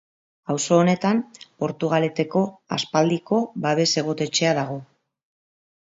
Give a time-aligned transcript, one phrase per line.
[0.53, 1.19] Auzo honetan
[1.65, 2.43] Portugaleteko
[2.79, 4.85] Aspaldiko babes-egotetxea dago.